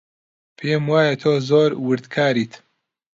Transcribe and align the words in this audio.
پێم 0.57 0.83
وایە 0.91 1.15
تۆ 1.21 1.31
زۆر 1.49 1.69
وردکاریت. 1.87 2.53